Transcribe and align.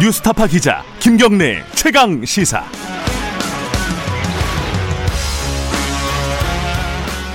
뉴스타파 0.00 0.46
기자 0.46 0.82
김경래 0.98 1.62
최강 1.74 2.24
시사. 2.24 2.64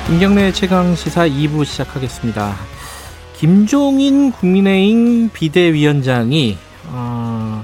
김경래 0.07 0.51
최강 0.51 0.95
시사 0.95 1.27
2부 1.27 1.63
시작하겠습니다. 1.63 2.55
김종인 3.35 4.31
국민의힘 4.31 5.29
비대위원장이 5.29 6.57
어, 6.87 7.63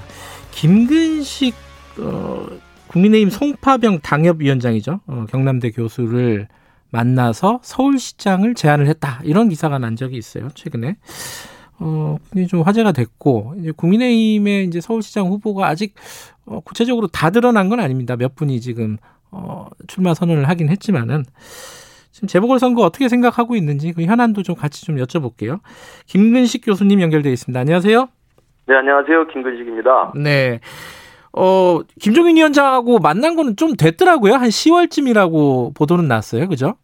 김근식 0.51 1.55
어, 1.97 2.45
국민의힘 2.85 3.31
송파병 3.31 4.01
당협위원장이죠. 4.01 4.99
어, 5.07 5.25
경남대 5.31 5.71
교수를 5.71 6.47
만나서 6.91 7.61
서울시장을 7.63 8.53
제안을 8.53 8.85
했다. 8.87 9.21
이런 9.23 9.49
기사가 9.49 9.79
난 9.79 9.95
적이 9.95 10.17
있어요. 10.17 10.49
최근에. 10.53 10.97
어, 11.81 12.17
굉장히 12.29 12.47
좀 12.47 12.61
화제가 12.61 12.91
됐고, 12.91 13.55
이제 13.59 13.71
국민의힘의 13.71 14.65
이제 14.65 14.79
서울시장 14.79 15.27
후보가 15.27 15.67
아직 15.67 15.95
어, 16.45 16.59
구체적으로 16.61 17.07
다 17.07 17.29
드러난 17.29 17.69
건 17.69 17.79
아닙니다. 17.79 18.15
몇 18.15 18.35
분이 18.35 18.61
지금 18.61 18.97
어, 19.31 19.67
출마 19.87 20.13
선언을 20.13 20.47
하긴 20.49 20.69
했지만은 20.69 21.23
지금 22.11 22.27
재보궐선거 22.27 22.83
어떻게 22.83 23.07
생각하고 23.07 23.55
있는지 23.55 23.93
그 23.93 24.03
현안도 24.03 24.43
좀 24.43 24.55
같이 24.55 24.85
좀 24.85 24.97
여쭤볼게요. 24.97 25.59
김근식 26.05 26.65
교수님 26.65 27.01
연결되어 27.01 27.31
있습니다. 27.31 27.59
안녕하세요. 27.59 28.09
네, 28.67 28.75
안녕하세요. 28.75 29.27
김근식입니다. 29.27 30.13
네. 30.15 30.59
어, 31.33 31.79
김종인 31.99 32.35
위원장하고 32.35 32.99
만난 32.99 33.35
거는 33.35 33.55
좀 33.55 33.75
됐더라고요. 33.75 34.33
한 34.33 34.49
10월쯤이라고 34.49 35.73
보도는 35.75 36.07
났어요. 36.07 36.47
그죠? 36.47 36.75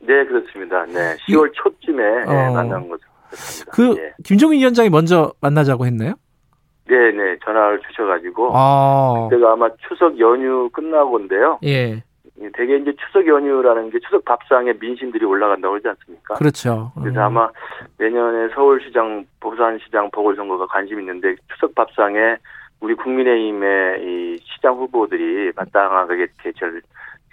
네, 0.00 0.24
그렇습니다. 0.26 0.84
네. 0.86 1.16
10월 1.28 1.52
초쯤에 1.54 2.02
어. 2.26 2.32
네, 2.32 2.50
만난 2.52 2.88
거죠. 2.88 3.04
그렇습니다. 3.34 3.72
그, 3.72 4.00
네. 4.00 4.12
김종인 4.24 4.60
위원장이 4.60 4.88
먼저 4.90 5.32
만나자고 5.40 5.86
했나요? 5.86 6.14
네, 6.86 7.10
네. 7.12 7.38
전화를 7.44 7.80
주셔가지고. 7.80 8.50
아. 8.54 9.28
그때가 9.30 9.52
아마 9.52 9.68
추석 9.88 10.18
연휴 10.18 10.68
끝나고인데요. 10.70 11.58
예. 11.64 12.02
되게 12.56 12.76
이제 12.76 12.92
추석 12.96 13.26
연휴라는 13.26 13.90
게 13.90 13.98
추석 14.00 14.24
밥상에 14.24 14.72
민심들이 14.80 15.24
올라간다고 15.24 15.72
그러지 15.72 15.88
않습니까? 15.88 16.34
그렇죠. 16.34 16.92
그래서 17.00 17.20
음. 17.20 17.24
아마 17.24 17.48
내년에 17.98 18.52
서울시장, 18.54 19.24
부산시장 19.40 20.10
보궐선거가 20.10 20.66
관심 20.66 21.00
있는데 21.00 21.36
추석 21.52 21.74
밥상에 21.74 22.36
우리 22.80 22.94
국민의힘의 22.94 24.02
이 24.02 24.38
시장 24.42 24.74
후보들이 24.74 25.52
마땅하게 25.56 26.26
대처를 26.42 26.82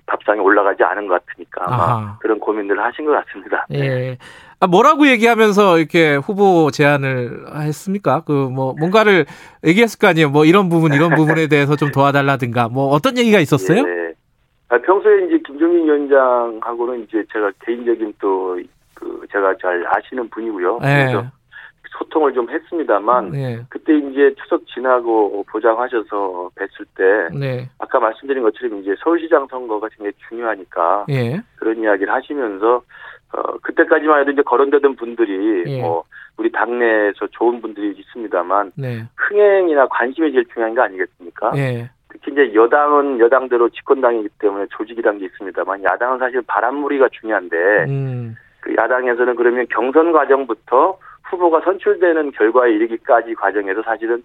밥상에 0.05 0.39
올라가지 0.39 0.83
않은 0.83 1.07
것 1.07 1.25
같으니까 1.25 1.63
아마 1.66 1.83
아하. 1.83 2.17
그런 2.19 2.39
고민들을 2.39 2.81
하신 2.81 3.05
것 3.05 3.11
같습니다. 3.11 3.66
예. 3.73 4.17
네. 4.61 4.65
아, 4.65 4.67
뭐라고 4.67 5.07
얘기하면서 5.07 5.79
이렇게 5.79 6.15
후보 6.15 6.69
제안을 6.71 7.45
했습니까? 7.63 8.21
그 8.21 8.31
뭐 8.51 8.75
뭔가를 8.79 9.25
얘기했을 9.65 9.97
거 9.99 10.07
아니에요. 10.07 10.29
뭐 10.29 10.45
이런 10.45 10.69
부분 10.69 10.93
이런 10.93 11.15
부분에 11.15 11.47
대해서 11.47 11.75
좀 11.75 11.91
도와달라든가 11.91 12.69
뭐 12.69 12.87
어떤 12.87 13.17
얘기가 13.17 13.39
있었어요? 13.39 13.79
예. 13.79 14.13
아, 14.69 14.77
평소에 14.77 15.25
이제 15.25 15.39
김종민 15.45 15.85
위원장하고는 15.85 17.03
이제 17.03 17.23
제가 17.33 17.51
개인적인 17.65 18.13
또 18.19 18.57
그 19.01 19.25
제가 19.31 19.55
잘 19.59 19.83
아시는 19.87 20.29
분이고요. 20.29 20.79
네. 20.79 21.05
그래서 21.05 21.25
소통을 21.97 22.33
좀 22.33 22.49
했습니다만 22.49 23.31
네. 23.31 23.61
그때 23.69 23.97
이제 23.97 24.33
추석 24.41 24.65
지나고 24.67 25.43
보장하셔서 25.49 26.51
뵀을 26.55 26.85
때 26.95 27.37
네. 27.37 27.69
아까 27.79 27.99
말씀드린 27.99 28.43
것처럼 28.43 28.79
이제 28.81 28.95
서울시장 29.03 29.47
선거가 29.49 29.89
굉장히 29.89 30.13
중요하니까 30.29 31.05
네. 31.07 31.41
그런 31.55 31.81
이야기를 31.81 32.13
하시면서 32.13 32.83
어 33.33 33.57
그때까지만 33.61 34.21
해도 34.21 34.31
이제 34.31 34.41
거론되던 34.41 34.95
분들이 34.95 35.63
예. 35.65 35.81
뭐 35.81 36.03
우리 36.37 36.51
당내에서 36.51 37.27
좋은 37.31 37.61
분들이 37.61 37.95
있습니다만 37.97 38.71
네. 38.75 39.03
흥행이나 39.15 39.88
관심이 39.88 40.31
제일 40.31 40.45
중요한 40.53 40.75
거 40.75 40.81
아니겠습니까? 40.83 41.51
예. 41.55 41.89
특히 42.11 42.31
이제 42.33 42.53
여당은 42.53 43.19
여당대로 43.19 43.69
집권당이기 43.69 44.29
때문에 44.39 44.66
조직이란 44.72 45.19
게 45.19 45.25
있습니다만 45.25 45.83
야당은 45.83 46.19
사실 46.19 46.41
바람무리가 46.45 47.09
중요한데 47.09 47.56
음. 47.88 48.35
그 48.59 48.75
야당에서는 48.78 49.35
그러면 49.35 49.66
경선 49.69 50.11
과정부터 50.11 50.97
후보가 51.31 51.62
선출되는 51.62 52.31
결과에 52.31 52.72
이르기까지 52.74 53.34
과정에서 53.36 53.81
사실은 53.84 54.24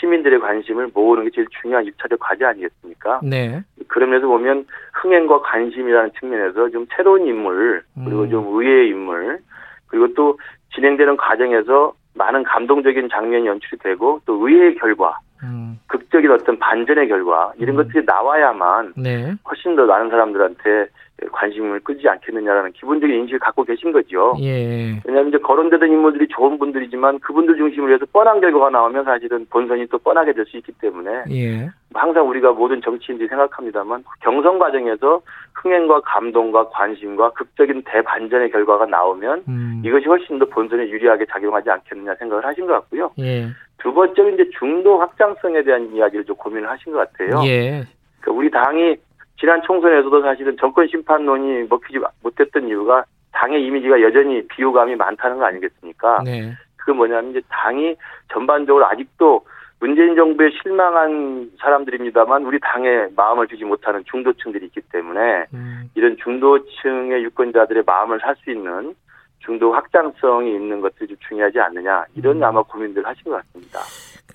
시민들의 0.00 0.40
관심을 0.40 0.90
모으는 0.92 1.24
게 1.24 1.30
제일 1.34 1.46
중요한 1.60 1.84
1차적 1.84 2.18
과제 2.20 2.44
아니겠습니까? 2.44 3.20
네. 3.22 3.62
그러면서 3.86 4.26
보면 4.26 4.66
흥행과 4.94 5.40
관심이라는 5.42 6.10
측면에서 6.18 6.68
좀 6.70 6.86
새로운 6.94 7.26
인물 7.26 7.82
그리고 8.04 8.22
음. 8.22 8.30
좀 8.30 8.46
의외의 8.48 8.88
인물 8.88 9.38
그리고 9.86 10.12
또 10.14 10.38
진행되는 10.74 11.16
과정에서 11.16 11.94
많은 12.14 12.42
감동적인 12.42 13.08
장면이 13.08 13.46
연출이 13.46 13.78
되고 13.78 14.20
또 14.26 14.34
의외의 14.34 14.74
결과 14.74 15.18
음. 15.44 15.78
극적인 15.86 16.30
어떤 16.32 16.58
반전의 16.58 17.08
결과 17.08 17.52
이런 17.58 17.76
음. 17.78 17.84
것들이 17.84 18.04
나와야만 18.04 18.94
네. 18.96 19.34
훨씬 19.48 19.76
더 19.76 19.86
많은 19.86 20.10
사람들한테 20.10 20.88
관심을 21.32 21.80
끄지 21.80 22.08
않겠느냐라는 22.08 22.72
기본적인 22.72 23.14
인식을 23.14 23.38
갖고 23.40 23.64
계신 23.64 23.92
거죠. 23.92 24.34
예. 24.40 25.00
왜냐하면 25.04 25.28
이제 25.28 25.38
거론되던 25.38 25.88
인물들이 25.88 26.28
좋은 26.28 26.58
분들이지만 26.58 27.18
그분들 27.20 27.56
중심으로 27.56 27.92
해서 27.92 28.06
뻔한 28.12 28.40
결과가 28.40 28.70
나오면 28.70 29.04
사실은 29.04 29.46
본선이 29.50 29.86
또 29.86 29.98
뻔하게 29.98 30.32
될 30.32 30.48
수 30.48 30.56
있기 30.56 30.72
때문에 30.80 31.24
예. 31.30 31.68
항상 31.92 32.28
우리가 32.28 32.52
모든 32.52 32.80
정치인들이 32.80 33.28
생각합니다만 33.28 34.04
경선 34.20 34.58
과정에서 34.58 35.20
흥행과 35.54 36.00
감동과 36.00 36.68
관심과 36.70 37.30
극적인 37.32 37.82
대반전의 37.84 38.50
결과가 38.50 38.86
나오면 38.86 39.44
음. 39.48 39.82
이것이 39.84 40.06
훨씬 40.06 40.38
더 40.38 40.46
본선에 40.46 40.88
유리하게 40.88 41.26
작용하지 41.30 41.68
않겠느냐 41.70 42.14
생각을 42.14 42.44
하신 42.46 42.66
것 42.66 42.72
같고요. 42.74 43.10
예. 43.18 43.48
두 43.78 43.92
번째는 43.92 44.34
이제 44.34 44.50
중도 44.58 44.98
확장성에 44.98 45.62
대한 45.62 45.92
이야기를 45.94 46.24
좀 46.24 46.36
고민을 46.36 46.68
하신 46.68 46.92
것 46.92 46.98
같아요. 46.98 47.42
예. 47.46 47.84
그러니까 48.20 48.32
우리 48.32 48.50
당이 48.50 48.96
지난 49.38 49.62
총선에서도 49.62 50.20
사실은 50.22 50.56
정권 50.58 50.88
심판론이 50.88 51.66
먹히지 51.68 51.98
못했던 52.22 52.66
이유가 52.68 53.04
당의 53.32 53.64
이미지가 53.64 54.02
여전히 54.02 54.46
비호감이 54.48 54.96
많다는 54.96 55.38
거 55.38 55.44
아니겠습니까? 55.46 56.22
네. 56.24 56.52
그건 56.76 56.96
뭐냐면 56.96 57.30
이제 57.30 57.40
당이 57.48 57.96
전반적으로 58.32 58.86
아직도 58.86 59.44
문재인 59.80 60.16
정부에 60.16 60.50
실망한 60.60 61.52
사람들입니다만 61.60 62.44
우리 62.44 62.58
당에 62.60 63.06
마음을 63.14 63.46
주지 63.46 63.64
못하는 63.64 64.02
중도층들이 64.10 64.66
있기 64.66 64.80
때문에 64.92 65.44
음. 65.54 65.88
이런 65.94 66.16
중도층의 66.16 67.22
유권자들의 67.22 67.84
마음을 67.86 68.18
살 68.20 68.34
수 68.42 68.50
있는 68.50 68.94
중도 69.40 69.72
확장성이 69.72 70.52
있는 70.52 70.80
것들이 70.80 71.08
좀 71.08 71.16
중요하지 71.28 71.60
않느냐 71.60 72.04
이런 72.16 72.38
음. 72.38 72.44
아마 72.44 72.60
고민들 72.62 73.06
하신 73.06 73.30
것 73.30 73.36
같습니다. 73.36 73.78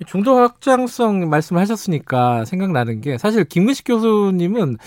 중도 0.05 0.37
확장성 0.37 1.29
말씀하셨으니까 1.29 2.45
생각나는 2.45 3.01
게 3.01 3.17
사실 3.17 3.43
김근식 3.43 3.85
교수님은 3.85 4.77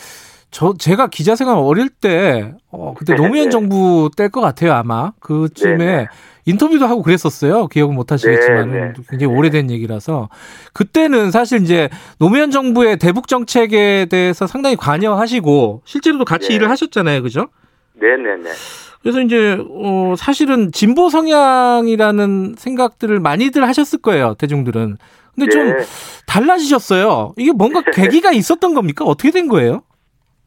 저 0.51 0.75
제가 0.79 1.09
기자 1.09 1.37
생활 1.37 1.57
어릴 1.59 1.89
때 1.89 2.55
어, 2.71 2.95
그때 2.97 3.15
네, 3.15 3.23
노무현 3.23 3.47
네. 3.47 3.51
정부 3.51 4.11
때일 4.17 4.31
것 4.31 4.41
같아요 4.41 4.73
아마 4.73 5.13
그쯤에 5.21 5.77
네, 5.77 5.97
네. 5.97 6.07
인터뷰도 6.47 6.87
하고 6.87 7.03
그랬었어요 7.03 7.67
기억은 7.69 7.95
못 7.95 8.13
하시겠지만 8.13 8.71
네, 8.71 8.81
네. 8.81 8.93
굉장히 9.11 9.35
오래된 9.35 9.71
얘기라서 9.71 10.29
그때는 10.73 11.31
사실 11.31 11.63
이제 11.63 11.89
노무현 12.19 12.51
정부의 12.51 12.97
대북 12.99 13.29
정책에 13.29 14.07
대해서 14.07 14.47
상당히 14.47 14.77
관여하시고 14.77 15.83
실제로도 15.85 16.25
같이 16.25 16.55
일을 16.55 16.71
하셨잖아요 16.71 17.23
그죠? 17.23 17.49
네네네. 18.01 18.51
그래서 19.03 19.21
이제 19.21 19.59
어 19.71 20.15
사실은 20.17 20.73
진보 20.73 21.09
성향이라는 21.09 22.55
생각들을 22.57 23.21
많이들 23.21 23.67
하셨을 23.67 24.01
거예요 24.01 24.35
대중들은. 24.39 24.97
근데 25.35 25.51
좀 25.51 25.69
네. 25.69 25.77
달라지셨어요. 26.27 27.35
이게 27.37 27.53
뭔가 27.53 27.83
계기가 27.93 28.33
있었던 28.33 28.75
겁니까? 28.75 29.05
어떻게 29.05 29.31
된 29.31 29.49
거예요? 29.49 29.83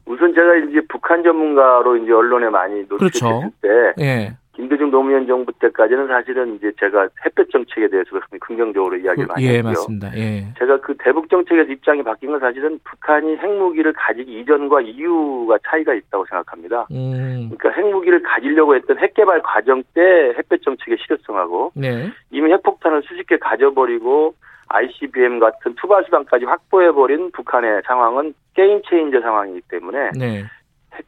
우선 0.06 0.34
제가 0.34 0.56
이제 0.70 0.82
북한 0.90 1.24
전문가로 1.24 1.98
이제 1.98 2.12
언론에 2.12 2.50
많이 2.50 2.82
노출됐을 2.90 2.98
그렇죠. 2.98 3.52
때 3.62 3.70
예. 4.04 4.38
김대중 4.60 4.92
노무현 4.92 5.26
정부 5.26 5.54
때까지는 5.54 6.08
사실은 6.08 6.56
이제 6.56 6.70
제가 6.78 7.08
햇볕 7.26 7.50
정책에 7.50 7.88
대해서 7.88 8.10
긍정적으로 8.42 8.98
이야기를 8.98 9.28
많이 9.28 9.46
예, 9.46 9.54
했고요. 9.56 9.72
맞습니다. 9.72 10.12
예. 10.18 10.54
제가 10.60 10.82
그 10.82 10.94
대북 11.00 11.30
정책에서 11.30 11.72
입장이 11.72 12.04
바뀐 12.04 12.30
건 12.30 12.42
사실은 12.42 12.78
북한이 12.84 13.38
핵무기를 13.38 13.94
가지기 13.94 14.42
이전과 14.42 14.82
이후가 14.82 15.60
차이가 15.66 15.94
있다고 15.94 16.26
생각합니다. 16.26 16.88
음. 16.92 17.50
그러니까 17.56 17.70
핵무기를 17.82 18.22
가지려고 18.22 18.76
했던 18.76 19.00
핵개발 19.00 19.42
과정 19.44 19.82
때 19.94 20.34
햇볕 20.38 20.62
정책의 20.62 20.98
실효성하고 21.04 21.72
네. 21.76 22.12
이미 22.30 22.52
핵폭탄을 22.52 23.04
수십 23.04 23.28
개 23.28 23.38
가져버리고 23.38 24.34
ICBM 24.68 25.40
같은 25.40 25.74
투발 25.76 26.04
수단까지 26.04 26.44
확보해버린 26.44 27.32
북한의 27.32 27.84
상황은 27.86 28.34
게임 28.56 28.82
체인저 28.90 29.22
상황이기 29.22 29.62
때문에 29.70 30.12
네. 30.20 30.44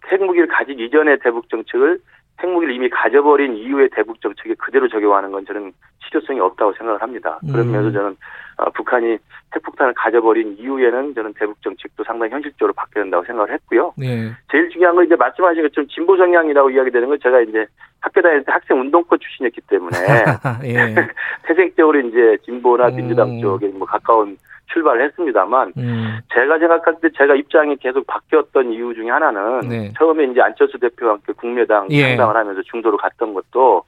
핵, 0.09 0.24
무기를 0.24 0.48
가지기 0.48 0.86
이전의 0.86 1.19
대북 1.19 1.50
정책을 1.50 2.00
핵무기를 2.43 2.73
이미 2.73 2.89
가져버린 2.89 3.55
이후의 3.55 3.89
대북 3.95 4.21
정책에 4.21 4.55
그대로 4.55 4.88
적용하는 4.88 5.31
건 5.31 5.45
저는 5.45 5.71
실효성이 6.05 6.39
없다고 6.39 6.73
생각을 6.73 7.01
합니다. 7.01 7.39
그러면서 7.51 7.89
음. 7.89 7.93
저는 7.93 8.17
어, 8.57 8.69
북한이 8.71 9.17
핵폭탄을 9.55 9.93
가져버린 9.95 10.55
이후에는 10.59 11.13
저는 11.13 11.33
대북 11.33 11.61
정책도 11.61 12.03
상당히 12.03 12.31
현실적으로 12.31 12.73
바뀌어야 12.73 13.03
된다고 13.03 13.25
생각을 13.25 13.51
했고요. 13.53 13.93
네. 13.97 14.31
제일 14.51 14.69
중요한 14.69 14.95
건 14.95 15.05
이제 15.05 15.15
말씀하신 15.15 15.63
것처럼 15.63 15.88
진보 15.89 16.15
성향이라고 16.17 16.69
이야기되는 16.69 17.07
건 17.07 17.19
제가 17.21 17.41
이제 17.41 17.65
학교 17.99 18.21
다닐 18.21 18.43
때 18.43 18.51
학생 18.51 18.79
운동권 18.79 19.19
출신이었기 19.19 19.61
때문에 19.67 19.97
예. 20.65 20.95
태생적으로 21.43 21.99
이제 21.99 22.38
진보나 22.45 22.89
민주당 22.89 23.29
음. 23.29 23.41
쪽에 23.41 23.67
뭐 23.67 23.85
가까운 23.85 24.38
출발을 24.71 25.06
했습니다만 25.06 25.73
음. 25.77 26.19
제가 26.33 26.59
생각할 26.59 26.95
때 27.01 27.09
제가 27.18 27.35
입장이 27.35 27.75
계속 27.77 28.06
바뀌었던 28.07 28.71
이유 28.71 28.94
중에 28.94 29.09
하나는 29.09 29.59
네. 29.62 29.91
처음에 29.97 30.25
이제 30.25 30.41
안철수 30.41 30.77
대표와 30.79 31.13
함께 31.13 31.33
국민의당 31.33 31.88
예. 31.91 32.09
창당을 32.09 32.35
하면서 32.35 32.62
중도로 32.63 32.97
갔던 32.97 33.33
것도 33.33 33.83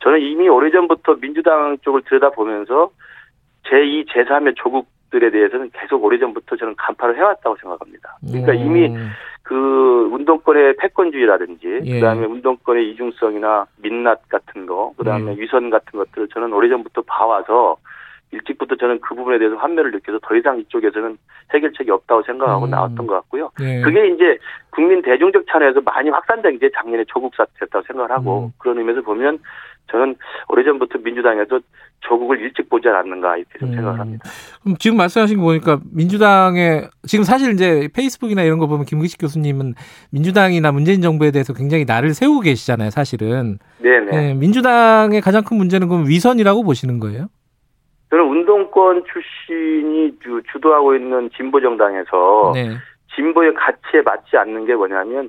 저는 0.00 0.20
이미 0.20 0.48
오래전부터 0.48 1.16
민주당 1.16 1.76
쪽을 1.82 2.02
들여다보면서 2.02 2.90
제2, 3.66 4.06
제3의 4.08 4.54
조국들에 4.56 5.30
대해서는 5.30 5.70
계속 5.72 6.04
오래전부터 6.04 6.56
저는 6.56 6.74
간파를 6.76 7.16
해왔다고 7.16 7.56
생각합니다. 7.60 8.16
그러니까 8.26 8.52
음. 8.52 8.58
이미 8.58 8.94
그 9.42 10.08
운동권의 10.12 10.76
패권주의라든지 10.76 11.80
예. 11.84 11.94
그다음에 12.00 12.26
운동권의 12.26 12.90
이중성이나 12.90 13.66
민낯 13.82 14.28
같은 14.28 14.66
거 14.66 14.92
그다음에 14.98 15.32
예. 15.32 15.40
위선 15.40 15.70
같은 15.70 15.98
것들을 15.98 16.28
저는 16.28 16.52
오래전부터 16.52 17.02
봐와서 17.02 17.76
일찍부터 18.30 18.76
저는 18.76 19.00
그 19.00 19.14
부분에 19.14 19.38
대해서 19.38 19.56
환멸을 19.56 19.90
느껴서 19.92 20.18
더 20.22 20.36
이상 20.36 20.58
이쪽에서는 20.58 21.16
해결책이 21.54 21.90
없다고 21.90 22.22
생각하고 22.22 22.66
음. 22.66 22.70
나왔던 22.70 23.06
것 23.06 23.14
같고요. 23.14 23.50
예. 23.60 23.80
그게 23.80 24.08
이제 24.08 24.38
국민 24.70 25.00
대중적 25.02 25.44
차원에서 25.50 25.80
많이 25.80 26.10
확산된 26.10 26.58
게 26.58 26.70
작년에 26.74 27.04
조국 27.08 27.34
사태였다고 27.34 27.84
생각을 27.86 28.10
하고 28.10 28.46
음. 28.46 28.52
그런 28.58 28.78
의미에서 28.78 29.02
보면 29.02 29.38
저는 29.90 30.16
오래전부터 30.48 30.98
민주당에서 30.98 31.60
조국을 32.00 32.40
일찍 32.40 32.68
보지 32.68 32.86
않았는가 32.88 33.38
이렇게 33.38 33.58
좀 33.58 33.70
음. 33.70 33.74
생각을 33.74 33.98
합니다. 33.98 34.28
그럼 34.62 34.76
지금 34.78 34.96
말씀하신 34.98 35.38
거 35.38 35.44
보니까 35.44 35.80
민주당의 35.92 36.88
지금 37.06 37.24
사실 37.24 37.52
이제 37.52 37.88
페이스북이나 37.94 38.42
이런 38.42 38.58
거 38.58 38.66
보면 38.66 38.84
김기식 38.84 39.18
교수님은 39.20 39.74
민주당이나 40.10 40.70
문재인 40.70 41.00
정부에 41.00 41.30
대해서 41.30 41.54
굉장히 41.54 41.84
나를 41.86 42.10
세우고 42.10 42.40
계시잖아요, 42.40 42.90
사실은. 42.90 43.58
네네. 43.78 44.10
네, 44.10 44.34
민주당의 44.34 45.20
가장 45.22 45.42
큰 45.42 45.56
문제는 45.56 45.88
그럼 45.88 46.06
위선이라고 46.06 46.62
보시는 46.62 47.00
거예요? 47.00 47.28
저는 48.10 48.24
운동권 48.24 49.04
출신이 49.04 50.18
주, 50.22 50.42
주도하고 50.50 50.94
있는 50.94 51.30
진보 51.36 51.60
정당에서 51.60 52.52
네. 52.54 52.76
진보의 53.14 53.54
가치에 53.54 54.02
맞지 54.02 54.36
않는 54.36 54.64
게 54.64 54.74
뭐냐면 54.74 55.28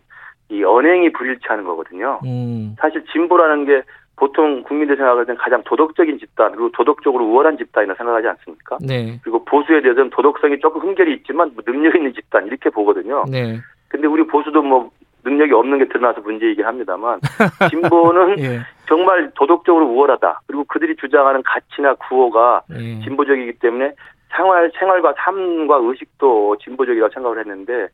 이 0.50 0.64
언행이 0.64 1.12
불일치하는 1.12 1.64
거거든요. 1.66 2.20
음. 2.26 2.76
사실 2.80 3.04
진보라는 3.12 3.66
게 3.66 3.84
보통 4.16 4.64
국민들 4.64 4.98
생각할 4.98 5.26
때는 5.26 5.38
가장 5.38 5.64
도덕적인 5.64 6.20
집단 6.20 6.52
그리고 6.52 6.72
도덕적으로 6.72 7.26
우월한 7.26 7.58
집단이라 7.58 7.96
생각하지 7.96 8.28
않습니까? 8.28 8.78
네. 8.82 9.20
그리고 9.24 9.44
보수에 9.46 9.82
대해서는 9.82 10.10
도덕성이 10.10 10.60
조금 10.60 10.82
흠결이 10.82 11.14
있지만 11.16 11.52
뭐 11.54 11.64
능력 11.64 11.96
있는 11.96 12.14
집단 12.14 12.46
이렇게 12.48 12.70
보거든요. 12.70 13.24
네. 13.30 13.60
근데 13.88 14.08
우리 14.08 14.26
보수도 14.26 14.62
뭐 14.62 14.92
능력이 15.30 15.54
없는 15.54 15.80
게 15.80 15.88
드러나서 15.88 16.22
문제이긴 16.22 16.66
합니다만 16.66 17.20
진보는 17.70 18.40
예. 18.40 18.60
정말 18.88 19.32
도덕적으로 19.36 19.86
우월하다. 19.88 20.42
그리고 20.48 20.64
그들이 20.66 20.96
주장하는 20.96 21.44
가치나 21.44 21.94
구호가 21.96 22.64
예. 22.72 23.00
진보적이기 23.02 23.60
때문에 23.60 23.94
생활 24.36 24.72
생활과 24.78 25.14
삶과 25.18 25.80
의식도 25.82 26.58
진보적이라고 26.64 27.14
생각을 27.14 27.40
했는데 27.40 27.88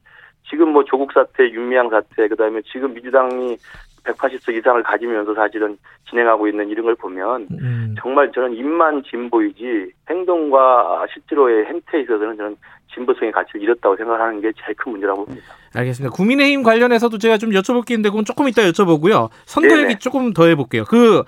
지금 0.50 0.70
뭐 0.70 0.84
조국 0.84 1.12
사태, 1.12 1.50
윤미향 1.50 1.90
사태, 1.90 2.28
그다음에 2.28 2.62
지금 2.72 2.94
민주당이 2.94 3.58
180석 4.06 4.56
이상을 4.56 4.82
가지면서 4.84 5.34
사실은 5.34 5.78
진행하고 6.10 6.48
있는 6.48 6.70
이런 6.70 6.86
걸 6.86 6.96
보면 6.96 7.48
음. 7.52 7.96
정말 8.00 8.32
저는 8.32 8.56
입만 8.56 9.04
진보이지 9.04 9.92
행동과 10.10 11.06
실제로의 11.14 11.66
행태에 11.66 12.02
있어서는 12.02 12.38
저는 12.38 12.56
진보성의 12.94 13.32
가치를 13.32 13.64
잃었다고 13.64 13.98
생각하는 13.98 14.42
게 14.42 14.52
제일 14.64 14.76
큰 14.76 14.94
문제라고 14.94 15.26
봅니다. 15.26 15.48
알겠습니다. 15.74 16.16
국민의힘 16.16 16.64
관련해서도 16.64 17.18
제가 17.18 17.38
좀 17.38 17.50
여쭤볼 17.50 17.86
게 17.86 17.94
있는데 17.94 18.10
그건 18.10 18.24
조금 18.24 18.48
이따 18.48 18.62
여쭤보고요. 18.62 19.30
선거 19.46 19.78
얘기 19.78 19.98
조금 19.98 20.34
더 20.34 20.46
해볼게요. 20.46 20.86
그 20.86 21.24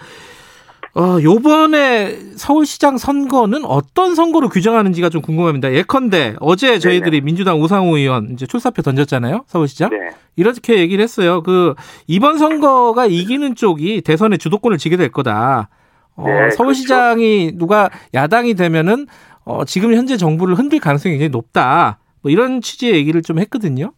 어, 0.97 1.21
요번에 1.21 2.17
서울시장 2.37 2.97
선거는 2.97 3.65
어떤 3.65 4.15
선거로 4.15 4.49
규정하는지가 4.49 5.09
좀 5.09 5.21
궁금합니다. 5.21 5.71
예컨대 5.73 6.35
어제 6.39 6.79
저희들이 6.79 7.11
네네. 7.11 7.21
민주당 7.21 7.61
우상호 7.61 7.97
의원 7.97 8.31
이제 8.33 8.47
출사표 8.47 8.81
던졌잖아요. 8.81 9.43
서울시장. 9.45 9.91
네. 9.91 10.09
이렇게 10.35 10.79
얘기를 10.79 11.03
했어요. 11.03 11.43
그 11.43 11.75
이번 12.07 12.39
선거가 12.39 13.05
이기는 13.05 13.53
쪽이 13.53 14.01
대선의 14.01 14.39
주도권을 14.39 14.79
지게 14.79 14.97
될 14.97 15.09
거다. 15.09 15.69
어, 16.15 16.23
네, 16.25 16.33
그렇죠. 16.33 16.55
서울시장이 16.57 17.39
그렇죠. 17.41 17.57
누가 17.59 17.89
야당이 18.15 18.55
되면은 18.55 19.05
어, 19.45 19.65
지금 19.65 19.93
현재 19.93 20.17
정부를 20.17 20.55
흔들 20.55 20.79
가능성이 20.79 21.13
굉장히 21.13 21.29
높다. 21.29 21.99
뭐 22.23 22.31
이런 22.31 22.59
취지의 22.59 22.95
얘기를 22.95 23.21
좀 23.21 23.37
했거든요. 23.37 23.93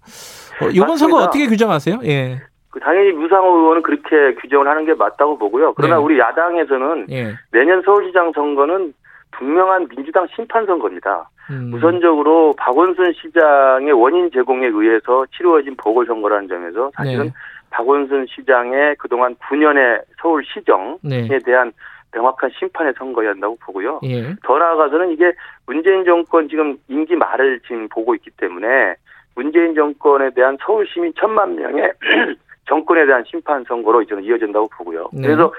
어, 0.62 0.68
이번 0.74 0.98
선거 0.98 1.24
어떻게 1.24 1.48
규정하세요? 1.48 2.02
예. 2.04 2.42
그 2.70 2.80
당연히 2.80 3.10
유상호 3.10 3.58
의원은 3.58 3.82
그렇게 3.82 4.36
규정을 4.36 4.68
하는 4.68 4.86
게 4.86 4.94
맞다고 4.94 5.38
보고요. 5.38 5.74
그러나 5.74 5.98
네. 5.98 6.04
우리 6.04 6.20
야당에서는 6.20 7.08
예. 7.10 7.34
내년 7.52 7.82
서울시장 7.82 8.32
선거는 8.34 8.94
분명한 9.32 9.88
민주당 9.90 10.28
심판 10.36 10.66
선거입니다. 10.66 11.30
음. 11.50 11.72
우선적으로 11.74 12.54
박원순 12.58 13.14
시장의 13.14 13.92
원인 13.94 14.30
제공에 14.32 14.68
의해서 14.68 15.26
치루어진 15.36 15.76
보궐선거라는 15.78 16.48
점에서 16.48 16.92
사실은 16.96 17.26
네. 17.26 17.34
박원순 17.72 18.28
시장의 18.28 18.96
그동안 18.98 19.36
9년의 19.36 20.04
서울 20.22 20.44
시정에 20.46 20.98
네. 21.02 21.40
대한 21.40 21.72
명확한 22.14 22.52
심판의 22.58 22.94
선거여야 22.98 23.32
한다고 23.32 23.58
보고요. 23.62 24.00
예. 24.04 24.36
더 24.44 24.58
나아가서는 24.58 25.12
이게 25.12 25.32
문재인 25.66 26.06
정권 26.06 26.50
지금 26.50 26.78
임기 26.88 27.16
말을 27.16 27.62
지금 27.62 27.88
보고 27.90 28.16
있기 28.16 28.32
때문에 28.32 28.96
문재인 29.36 29.76
정권에 29.76 30.32
대한 30.32 30.58
서울 30.62 30.88
시민 30.88 31.14
천만 31.16 31.56
명의 31.56 31.92
정권에 32.70 33.06
대한 33.06 33.24
심판 33.28 33.64
선거로 33.66 34.06
저는 34.06 34.24
이어진다고 34.24 34.70
보고요. 34.70 35.10
네. 35.12 35.24
그래서 35.24 35.52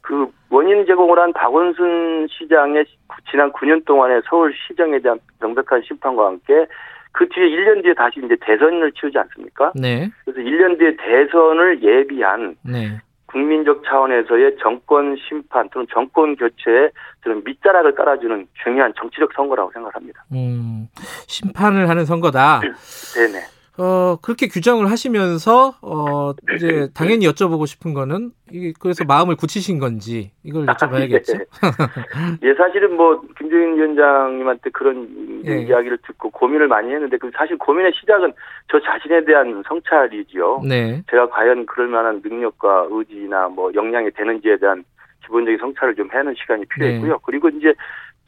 그 0.00 0.26
원인 0.50 0.86
제공을 0.86 1.18
한 1.18 1.32
박원순 1.32 2.28
시장의 2.30 2.86
지난 3.30 3.52
9년 3.52 3.84
동안의 3.84 4.22
서울 4.28 4.54
시정에 4.66 4.98
대한 5.00 5.18
명백한 5.40 5.82
심판과 5.86 6.26
함께 6.26 6.66
그 7.12 7.28
뒤에 7.28 7.44
1년 7.48 7.82
뒤에 7.82 7.94
다시 7.94 8.20
이제 8.24 8.36
대선을 8.40 8.92
치르지 8.92 9.18
않습니까? 9.18 9.72
네. 9.74 10.10
그래서 10.24 10.40
1년 10.40 10.78
뒤에 10.78 10.96
대선을 10.96 11.82
예비한 11.82 12.56
네. 12.62 12.98
국민적 13.26 13.82
차원에서의 13.84 14.56
정권 14.62 15.16
심판 15.28 15.68
또는 15.70 15.86
정권 15.92 16.36
교체에 16.36 16.90
저는 17.24 17.42
밑자락을 17.44 17.94
깔아주는 17.94 18.46
중요한 18.62 18.92
정치적 18.98 19.32
선거라고 19.34 19.70
생각합니다. 19.72 20.24
음, 20.32 20.88
심판을 21.26 21.88
하는 21.88 22.04
선거다. 22.04 22.60
네네. 22.60 23.55
어, 23.78 24.16
그렇게 24.22 24.48
규정을 24.48 24.90
하시면서, 24.90 25.74
어, 25.82 26.32
이제, 26.54 26.88
당연히 26.94 27.26
여쭤보고 27.26 27.66
싶은 27.66 27.92
거는, 27.92 28.30
이게, 28.50 28.72
그래서 28.80 29.04
마음을 29.04 29.36
굳히신 29.36 29.78
건지, 29.78 30.32
이걸 30.44 30.64
여쭤봐야겠죠. 30.66 31.46
예, 32.42 32.54
사실은 32.54 32.96
뭐, 32.96 33.20
김정인 33.36 33.76
위원장님한테 33.76 34.70
그런 34.70 35.42
예. 35.46 35.58
이야기를 35.62 35.98
듣고 36.06 36.30
고민을 36.30 36.68
많이 36.68 36.90
했는데, 36.92 37.18
그 37.18 37.30
사실 37.36 37.58
고민의 37.58 37.92
시작은 38.00 38.32
저 38.70 38.80
자신에 38.80 39.24
대한 39.26 39.62
성찰이지요. 39.68 40.62
네. 40.66 41.02
제가 41.10 41.28
과연 41.28 41.66
그럴 41.66 41.88
만한 41.88 42.22
능력과 42.24 42.88
의지나 42.90 43.48
뭐, 43.48 43.70
역량이 43.74 44.10
되는지에 44.12 44.56
대한 44.56 44.84
기본적인 45.24 45.58
성찰을 45.58 45.94
좀 45.96 46.08
해는 46.14 46.34
시간이 46.38 46.64
필요했고요. 46.66 47.12
네. 47.12 47.18
그리고 47.24 47.50
이제, 47.50 47.74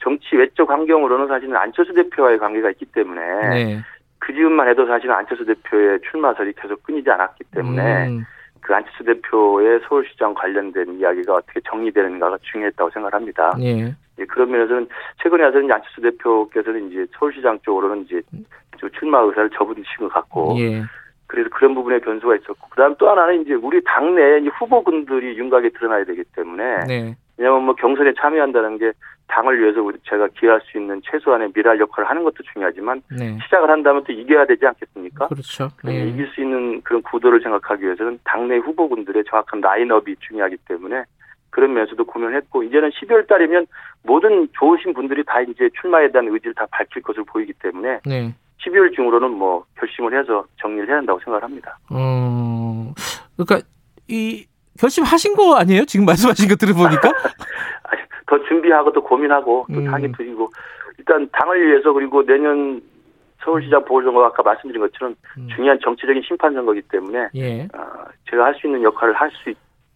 정치 0.01 0.35
외적 0.35 0.69
환경으로는 0.69 1.27
사실은 1.27 1.55
안철수 1.57 1.93
대표와의 1.93 2.37
관계가 2.37 2.69
있기 2.71 2.85
때문에, 2.85 3.21
네. 3.49 3.79
그 4.29 4.35
즈음만 4.35 4.67
해도 4.67 4.85
사실은 4.85 5.15
안철수 5.15 5.43
대표의 5.43 6.01
출마설이 6.01 6.53
계속 6.53 6.83
끊이지 6.83 7.09
않았기 7.09 7.45
때문에 7.45 8.09
음. 8.09 8.23
그 8.61 8.75
안철수 8.75 9.03
대표의 9.03 9.79
서울시장 9.87 10.35
관련된 10.35 10.99
이야기가 10.99 11.33
어떻게 11.33 11.59
정리되는가가 11.61 12.37
중요했다고 12.43 12.91
생각합니다. 12.91 13.53
예. 13.61 13.95
예, 14.19 14.25
그런 14.25 14.51
면에서는 14.51 14.87
최근에 15.23 15.45
와서는 15.45 15.71
안철수 15.71 16.01
대표께서는 16.01 16.91
이제 16.91 17.07
서울시장 17.17 17.57
쪽으로는 17.63 18.03
이제 18.03 18.21
출마 18.99 19.21
의사를 19.21 19.49
접으신 19.49 19.83
것 20.01 20.09
같고 20.09 20.55
예. 20.59 20.83
그래서 21.25 21.49
그런 21.51 21.73
부분에 21.73 21.97
변수가 21.97 22.35
있었고 22.35 22.69
그다음 22.69 22.93
또 22.99 23.09
하나는 23.09 23.41
이제 23.41 23.55
우리 23.55 23.81
당내 23.83 24.47
후보군들이 24.47 25.39
윤곽에 25.39 25.69
드러나야 25.69 26.03
되기 26.03 26.23
때문에 26.35 26.85
네. 26.87 27.15
왜냐하면 27.37 27.65
뭐 27.65 27.73
경선에 27.73 28.13
참여한다는 28.19 28.77
게 28.77 28.91
당을 29.29 29.61
위해서 29.61 29.79
제가 30.09 30.27
기여할 30.39 30.59
수 30.65 30.77
있는 30.77 31.01
최소한의 31.05 31.51
미랄 31.55 31.79
역할을 31.79 32.09
하는 32.09 32.23
것도 32.23 32.37
중요하지만 32.51 33.01
네. 33.17 33.37
시작을 33.45 33.69
한다면 33.69 34.03
또 34.05 34.11
이겨야 34.11 34.45
되지 34.45 34.65
않겠습니까? 34.65 35.27
그렇죠. 35.27 35.69
네. 35.83 36.07
이길 36.07 36.27
수 36.33 36.41
있는 36.41 36.81
그런 36.81 37.01
구도를 37.03 37.41
생각하기 37.41 37.83
위해서는 37.83 38.19
당내 38.23 38.57
후보군들의 38.57 39.23
정확한 39.29 39.61
라인업이 39.61 40.15
중요하기 40.19 40.57
때문에 40.67 41.03
그런 41.51 41.73
면에서도 41.73 42.03
고민했고 42.05 42.63
이제는 42.63 42.89
12월 42.89 43.27
달이면 43.27 43.67
모든 44.03 44.47
좋으신 44.53 44.93
분들이 44.93 45.23
다 45.23 45.41
이제 45.41 45.69
출마에 45.79 46.11
대한 46.11 46.27
의지를 46.27 46.53
다 46.53 46.65
밝힐 46.71 47.01
것으로 47.01 47.25
보이기 47.25 47.53
때문에 47.53 47.99
네. 48.05 48.33
12월 48.65 48.93
중으로는 48.95 49.31
뭐 49.31 49.65
결심을 49.77 50.19
해서 50.19 50.45
정리를 50.59 50.89
해야 50.89 50.97
한다고 50.97 51.19
생각을 51.19 51.43
합니다. 51.43 51.77
음, 51.91 52.93
그러니까 53.37 53.65
이 54.07 54.45
결심하신 54.79 55.35
거 55.35 55.55
아니에요? 55.55 55.85
지금 55.85 56.05
말씀하신 56.05 56.47
거 56.49 56.55
들어보니까? 56.55 57.11
더 58.69 58.79
준비하고 58.79 58.91
또 58.93 59.01
고민하고 59.01 59.65
또 59.73 59.79
음. 59.79 59.85
당이 59.85 60.11
드리고 60.13 60.49
일단 60.97 61.27
당을 61.31 61.67
위해서 61.67 61.91
그리고 61.91 62.23
내년 62.25 62.81
서울시장 63.43 63.83
보궐선거 63.85 64.23
아까 64.23 64.43
말씀드린 64.43 64.81
것처럼 64.81 65.15
음. 65.37 65.47
중요한 65.55 65.79
정치적인 65.81 66.21
심판 66.23 66.53
선거이기 66.53 66.87
때문에 66.89 67.29
예. 67.35 67.63
어, 67.63 68.05
제가 68.29 68.45
할 68.45 68.55
수 68.55 68.67
있는 68.67 68.83
역할을 68.83 69.13
할 69.13 69.29
수 69.31 69.49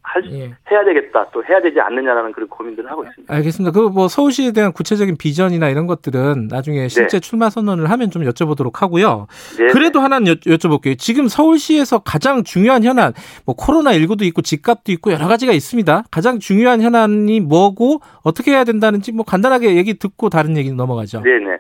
할 0.03 0.23
예. 0.31 0.51
해야 0.69 0.83
되겠다 0.83 1.25
또 1.31 1.43
해야 1.45 1.61
되지 1.61 1.79
않느냐라는 1.79 2.33
그런 2.33 2.49
고민들을 2.49 2.91
하고 2.91 3.03
있습니다. 3.05 3.33
알겠습니다. 3.33 3.71
그 3.71 3.93
뭐 3.93 4.07
서울시에 4.07 4.51
대한 4.51 4.73
구체적인 4.73 5.17
비전이나 5.17 5.69
이런 5.69 5.85
것들은 5.87 6.47
나중에 6.49 6.87
실제 6.87 7.19
네. 7.19 7.21
출마 7.21 7.49
선언을 7.49 7.89
하면 7.91 8.09
좀 8.09 8.23
여쭤보도록 8.23 8.79
하고요. 8.79 9.27
네. 9.59 9.67
그래도 9.67 9.99
하나 9.99 10.17
여, 10.17 10.33
여쭤볼게요. 10.33 10.97
지금 10.97 11.27
서울시에서 11.27 11.99
가장 11.99 12.43
중요한 12.43 12.83
현안 12.83 13.13
뭐 13.45 13.55
코로나 13.55 13.91
19도 13.91 14.23
있고 14.23 14.41
집값도 14.41 14.91
있고 14.93 15.11
여러 15.11 15.27
가지가 15.27 15.53
있습니다. 15.53 16.03
가장 16.11 16.39
중요한 16.39 16.81
현안이 16.81 17.39
뭐고 17.41 17.99
어떻게 18.23 18.51
해야 18.51 18.63
된다는지 18.63 19.11
뭐 19.11 19.23
간단하게 19.23 19.75
얘기 19.75 19.93
듣고 19.99 20.29
다른 20.29 20.57
얘기 20.57 20.71
넘어가죠. 20.71 21.21
네네. 21.21 21.57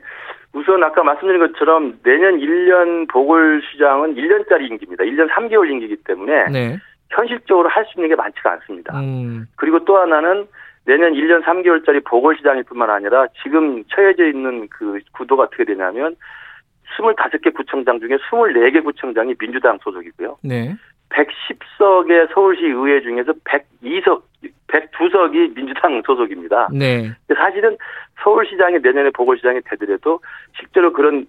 우선 0.53 0.83
아까 0.83 1.03
말씀드린 1.03 1.39
것처럼 1.39 1.99
내년 2.03 2.37
1년 2.39 3.09
보궐시장은 3.09 4.15
1년짜리 4.15 4.69
임기입니다. 4.69 5.03
1년 5.03 5.29
3개월 5.31 5.69
임기이기 5.69 5.97
때문에 6.05 6.49
네. 6.51 6.77
현실적으로 7.09 7.69
할 7.69 7.85
수 7.85 7.93
있는 7.97 8.09
게 8.09 8.15
많지가 8.15 8.51
않습니다. 8.53 8.99
음. 8.99 9.47
그리고 9.55 9.83
또 9.85 9.97
하나는 9.97 10.47
내년 10.85 11.13
1년 11.13 11.43
3개월짜리 11.43 12.03
보궐시장일 12.03 12.63
뿐만 12.63 12.89
아니라 12.89 13.27
지금 13.41 13.83
처해져 13.85 14.25
있는 14.27 14.67
그 14.69 14.99
구도가 15.13 15.43
어떻게 15.43 15.63
되냐면 15.63 16.15
25개 16.97 17.53
구청장 17.53 17.99
중에 17.99 18.17
24개 18.17 18.83
구청장이 18.83 19.35
민주당 19.35 19.77
소속이고요. 19.83 20.37
네. 20.43 20.75
110석의 21.09 22.33
서울시 22.33 22.65
의회 22.65 23.01
중에서 23.01 23.33
102석, 23.43 24.23
102석이 24.67 25.55
민주당 25.55 26.01
소속입니다. 26.05 26.69
네. 26.73 27.11
사실은 27.35 27.77
서울시장이 28.23 28.79
내년에 28.79 29.11
보궐시장이 29.11 29.61
되더라도 29.69 30.19
실제로 30.57 30.91
그런 30.91 31.27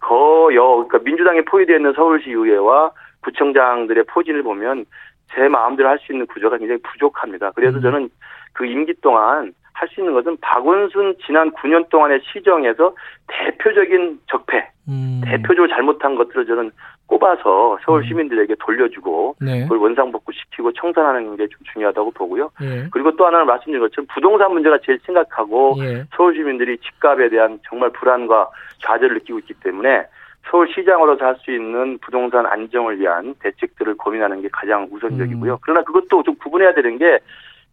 거여, 0.00 0.86
그러니까 0.88 0.98
민주당에 0.98 1.42
포위되어 1.42 1.76
있는 1.76 1.92
서울시 1.92 2.30
의회와 2.30 2.92
구청장들의 3.22 4.04
포진을 4.04 4.42
보면 4.42 4.86
제 5.34 5.48
마음대로 5.48 5.88
할 5.88 5.98
수 5.98 6.12
있는 6.12 6.26
구조가 6.26 6.58
굉장히 6.58 6.80
부족합니다. 6.82 7.50
그래서 7.52 7.78
음. 7.78 7.82
저는 7.82 8.10
그 8.52 8.66
임기 8.66 8.94
동안 9.02 9.52
할 9.74 9.88
수 9.88 10.00
있는 10.00 10.14
것은 10.14 10.38
박원순 10.40 11.16
지난 11.26 11.50
9년 11.52 11.88
동안의 11.90 12.20
시정에서 12.32 12.94
대표적인 13.26 14.20
적폐, 14.30 14.66
음. 14.88 15.20
대표적으로 15.24 15.68
잘못한 15.68 16.14
것들을 16.14 16.46
저는 16.46 16.70
꼽아서 17.06 17.78
서울 17.84 18.02
음. 18.02 18.08
시민들에게 18.08 18.54
돌려주고 18.58 19.36
네. 19.40 19.62
그걸 19.62 19.78
원상복구시키고 19.78 20.72
청산하는 20.72 21.36
게 21.36 21.46
좀 21.48 21.60
중요하다고 21.72 22.10
보고요. 22.12 22.50
예. 22.62 22.88
그리고 22.90 23.14
또 23.16 23.26
하나는 23.26 23.46
말씀드린 23.46 23.80
것처럼 23.80 24.06
부동산 24.12 24.52
문제가 24.52 24.78
제일 24.82 24.98
심각하고 25.04 25.76
예. 25.80 26.04
서울 26.16 26.34
시민들이 26.34 26.78
집값에 26.78 27.28
대한 27.28 27.60
정말 27.68 27.90
불안과 27.90 28.48
좌절을 28.80 29.14
느끼고 29.18 29.38
있기 29.40 29.54
때문에 29.62 30.06
서울시장으로서 30.50 31.24
할 31.24 31.36
수 31.44 31.50
있는 31.50 31.98
부동산 31.98 32.46
안정을 32.46 32.98
위한 32.98 33.34
대책들을 33.40 33.96
고민하는 33.96 34.40
게 34.42 34.48
가장 34.52 34.88
우선적이고요. 34.90 35.52
음. 35.54 35.58
그러나 35.62 35.82
그것도 35.82 36.22
좀 36.22 36.34
구분해야 36.36 36.72
되는 36.74 36.98
게 36.98 37.18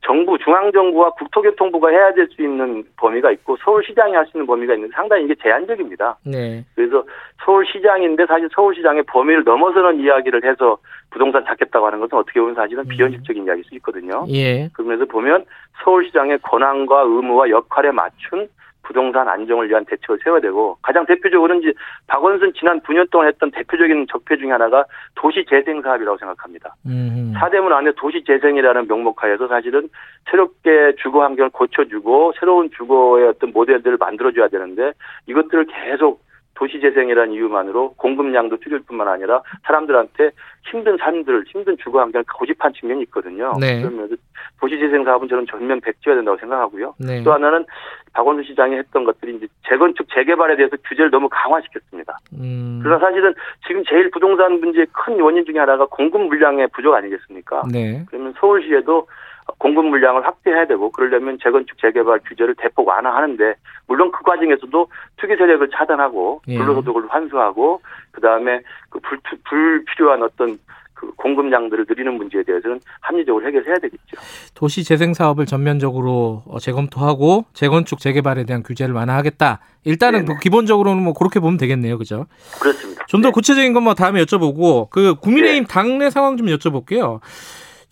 정부, 0.06 0.38
중앙정부와 0.38 1.12
국토교통부가 1.12 1.89
해야 1.89 2.13
될 2.13 2.27
수 2.27 2.42
있는 2.42 2.84
범위가 2.98 3.32
있고 3.32 3.56
서울시장이 3.63 4.13
할 4.13 4.25
수 4.25 4.32
있는 4.36 4.46
범위가 4.48 4.74
있는데 4.74 4.94
상당히 4.94 5.24
이게 5.24 5.36
제한적입니다. 5.42 6.18
네. 6.25 6.65
그래서 6.75 7.06
서울시장인데 7.46 8.25
사실 8.25 8.50
서울시장의 8.53 9.03
범위를 9.03 9.46
넘어서는 9.46 10.01
이야기를 10.01 10.44
해서 10.44 10.77
부동산 11.10 11.46
찾겠다고 11.46 11.86
하는 11.86 12.01
것은 12.01 12.18
어떻게 12.18 12.39
보면 12.42 12.56
사실은 12.56 12.84
음. 12.84 12.88
비현실적인 12.89 13.46
이야기일 13.46 13.63
수 13.63 13.75
있거든요. 13.75 14.25
예. 14.30 14.68
그러면서 14.74 15.06
보면 15.06 15.46
서울시장의 15.84 16.39
권한과 16.39 17.01
의무와 17.01 17.50
역할에 17.50 17.92
맞춘 17.92 18.50
부동산 18.84 19.28
안정을 19.28 19.70
위한 19.70 19.84
대책을 19.86 20.20
세워야 20.24 20.42
되고 20.42 20.78
가장 20.82 21.06
대표적으로는 21.06 21.62
이제 21.62 21.74
박원순 22.08 22.54
지난 22.54 22.80
9년 22.82 23.10
동안 23.10 23.28
했던 23.28 23.50
대표적인 23.52 24.08
적폐 24.10 24.38
중에 24.38 24.52
하나가 24.52 24.86
도시 25.16 25.46
재생 25.50 25.82
사업이라고 25.82 26.18
생각합니다. 26.18 26.75
음. 26.86 27.34
사대문 27.38 27.74
안에 27.74 27.92
도시 27.98 28.24
재생이라는 28.25 28.88
명목하에서 28.88 29.48
사실은 29.48 29.90
새롭게 30.30 30.96
주거 31.02 31.24
환경을 31.24 31.50
고쳐주고 31.52 32.34
새로운 32.40 32.70
주거의 32.72 33.28
어떤 33.28 33.52
모델들을 33.52 33.98
만들어줘야 33.98 34.50
되는데 34.50 34.92
이것들을 35.28 35.66
계속 35.66 36.22
도시재생이라는 36.63 37.34
이유만으로 37.34 37.93
공급량도 37.98 38.58
줄일 38.60 38.79
뿐만 38.88 39.08
아니라 39.08 39.41
사람들한테 39.65 40.32
힘든 40.72 40.98
삶들, 40.98 41.43
힘든 41.48 41.75
주거 41.77 42.00
환경을 42.00 42.24
고집한 42.38 42.74
측면이 42.74 43.03
있거든요. 43.03 43.53
네. 43.60 43.82
그러면서 43.82 44.15
도시재생 44.62 45.03
사업은 45.03 45.27
저는 45.27 45.46
전면 45.50 45.82
백지화야 45.82 46.17
된다고 46.17 46.38
생각하고요. 46.38 46.96
네. 47.00 47.22
또 47.24 47.34
하나는 47.34 47.65
박원순 48.13 48.46
시장이 48.46 48.75
했던 48.75 49.03
것들이 49.03 49.36
이제 49.36 49.48
재건축, 49.67 50.08
재개발에 50.13 50.55
대해서 50.55 50.77
규제를 50.88 51.12
너무 51.12 51.27
강화시켰습니다. 51.29 52.17
음. 52.39 52.79
그래서 52.82 53.00
사실은 53.00 53.34
지금 53.67 53.84
제일 53.86 54.10
부동산 54.10 54.60
문제의 54.60 54.88
큰 54.93 55.20
원인 55.20 55.43
중에 55.46 55.60
하나가 55.60 55.86
공급 55.86 56.22
물량의 56.22 56.70
부족 56.74 56.93
아니겠습니까? 56.93 57.63
네. 57.72 58.05
그러면 58.08 58.34
서울시에도 58.39 59.08
공급 59.57 59.85
물량을 59.85 60.25
확대해야 60.25 60.67
되고 60.67 60.91
그러려면 60.91 61.38
재건축 61.41 61.77
재개발 61.79 62.19
규제를 62.27 62.55
대폭 62.57 62.88
완화하는데 62.88 63.55
물론 63.88 64.12
그 64.12 64.23
과정에서도 64.23 64.88
투기 65.17 65.35
세력을 65.35 65.69
차단하고 65.69 66.41
예. 66.47 66.57
불로소득을 66.57 67.07
환수하고 67.09 67.81
그다음에 68.12 68.62
그 68.89 69.00
불, 69.00 69.19
불필요한 69.50 70.23
어떤 70.23 70.57
그 70.93 71.12
공급량들을 71.15 71.85
늘리는 71.89 72.13
문제에 72.13 72.43
대해서는 72.43 72.79
합리적으로 73.01 73.45
해결해야 73.45 73.75
되겠죠. 73.75 74.17
도시 74.55 74.83
재생 74.85 75.13
사업을 75.13 75.45
전면적으로 75.45 76.43
어, 76.47 76.59
재검토하고 76.59 77.45
재건축 77.53 78.00
재개발에 78.00 78.45
대한 78.45 78.63
규제를 78.63 78.93
완화하겠다. 78.95 79.59
일단은 79.83 80.25
뭐 80.25 80.35
기본적으로는 80.41 81.03
뭐 81.03 81.13
그렇게 81.13 81.41
보면 81.41 81.57
되겠네요, 81.57 81.97
그죠? 81.97 82.27
그렇습니다. 82.62 83.05
좀더 83.07 83.29
네. 83.29 83.31
구체적인 83.33 83.73
건 83.73 83.83
뭐 83.83 83.95
다음에 83.95 84.23
여쭤보고 84.23 84.89
그 84.89 85.15
국민의힘 85.15 85.65
네. 85.65 85.67
당내 85.67 86.09
상황 86.09 86.38
좀 86.38 86.47
여쭤볼게요. 86.47 87.19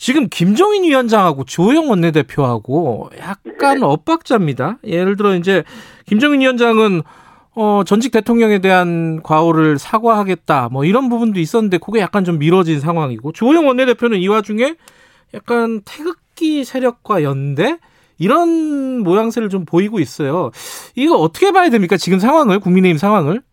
지금 0.02 0.30
김종인 0.32 0.84
위원장하고 0.84 1.44
조영 1.44 1.88
원내대표하고 1.88 3.12
약간 3.20 3.82
네. 3.82 3.86
엇박자입니다. 3.86 4.80
예를 4.84 5.16
들어 5.16 5.36
이제 5.36 5.64
김종인 6.08 6.42
위원장은 6.42 7.04
어, 7.54 7.84
전직 7.86 8.12
대통령에 8.12 8.58
대한 8.58 9.22
과오를 9.22 9.78
사과하겠다. 9.78 10.70
뭐 10.72 10.86
이런 10.86 11.08
부분도 11.08 11.40
있었는데 11.40 11.78
그게 11.78 12.00
약간 12.00 12.24
좀 12.24 12.40
미뤄진 12.40 12.80
상황이고 12.80 13.32
조영 13.34 13.68
원내대표는 13.68 14.18
이 14.18 14.28
와중에 14.28 14.74
약간 15.36 15.82
태극기 15.86 16.64
세력과 16.64 17.22
연대 17.22 17.78
이런 18.18 19.02
모양새를 19.04 19.50
좀 19.50 19.66
보이고 19.66 20.00
있어요. 20.00 20.50
이거 20.96 21.16
어떻게 21.18 21.52
봐야 21.52 21.70
됩니까? 21.70 21.96
지금 21.98 22.18
상황을 22.18 22.60
국민의힘 22.60 22.98
상황을? 22.98 23.44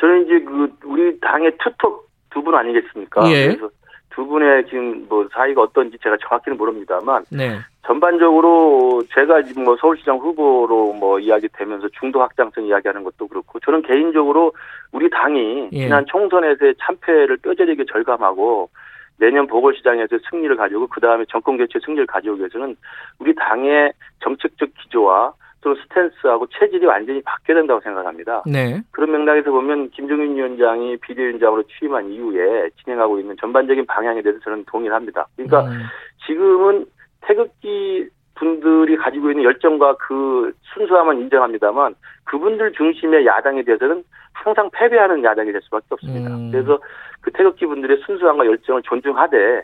저는 0.00 0.26
이제 0.26 0.44
그 0.44 0.68
우리 0.84 1.18
당의 1.20 1.52
투톱 1.64 2.04
두 2.28 2.42
분 2.42 2.54
아니겠습니까? 2.54 3.30
예. 3.32 3.46
그래서 3.46 3.70
두 4.16 4.26
분의 4.26 4.64
지금 4.64 5.04
뭐 5.10 5.28
사이가 5.30 5.60
어떤지 5.60 5.98
제가 6.02 6.16
정확히는 6.26 6.56
모릅니다만 6.56 7.24
네. 7.30 7.58
전반적으로 7.84 9.02
제가 9.14 9.42
지금 9.42 9.64
뭐 9.64 9.76
서울시장 9.76 10.16
후보로 10.16 10.94
뭐 10.94 11.20
이야기되면서 11.20 11.88
중도 12.00 12.22
확장성 12.22 12.64
이야기하는 12.64 13.04
것도 13.04 13.28
그렇고 13.28 13.60
저는 13.60 13.82
개인적으로 13.82 14.54
우리 14.90 15.10
당이 15.10 15.68
예. 15.72 15.82
지난 15.84 16.06
총선에서의 16.06 16.76
참패를 16.80 17.36
뼈저리게 17.36 17.84
절감하고 17.92 18.70
내년 19.18 19.46
보궐시장에서 19.46 20.16
승리를 20.30 20.56
가지고 20.56 20.86
그 20.86 20.98
다음에 20.98 21.26
정권 21.28 21.58
교체 21.58 21.78
승리를 21.84 22.06
가져오기 22.06 22.40
위해서는 22.40 22.74
우리 23.18 23.34
당의 23.34 23.92
정책적 24.20 24.70
기조와 24.78 25.34
또 25.66 25.74
스탠스하고 25.74 26.46
체질이 26.46 26.86
완전히 26.86 27.20
바뀌어야 27.22 27.58
된다고 27.58 27.80
생각합니다. 27.80 28.44
네. 28.46 28.80
그런 28.92 29.10
맥락에서 29.10 29.50
보면 29.50 29.90
김종인 29.90 30.36
위원장이 30.36 30.96
비대위원장으로 30.98 31.64
취임한 31.64 32.08
이후에 32.08 32.70
진행하고 32.84 33.18
있는 33.18 33.36
전반적인 33.40 33.84
방향에 33.86 34.22
대해서 34.22 34.38
저는 34.44 34.64
동의를 34.66 34.94
합니다. 34.94 35.26
그러니까 35.34 35.64
음. 35.64 35.82
지금은 36.24 36.86
태극기 37.22 38.08
분들이 38.36 38.96
가지고 38.96 39.32
있는 39.32 39.42
열정과 39.42 39.96
그 39.96 40.52
순수함은 40.72 41.18
인정합니다만 41.22 41.96
그분들 42.22 42.70
중심의 42.74 43.26
야당에 43.26 43.64
대해서는 43.64 44.04
항상 44.34 44.70
패배하는 44.72 45.24
야당이 45.24 45.50
될 45.50 45.60
수밖에 45.62 45.86
없습니다. 45.90 46.30
음. 46.32 46.52
그래서 46.52 46.78
그 47.22 47.32
태극기 47.32 47.66
분들의 47.66 48.02
순수함과 48.06 48.46
열정을 48.46 48.82
존중하되 48.82 49.62